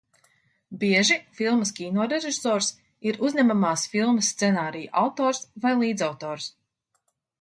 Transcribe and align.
Bieži 0.83 1.17
filmas 1.39 1.71
kinorežisors 1.79 2.69
ir 3.11 3.21
uzņemamās 3.29 3.85
filmas 3.93 4.33
scenārija 4.37 4.97
autors 5.03 5.43
vai 5.67 5.75
līdzautors. 5.83 6.53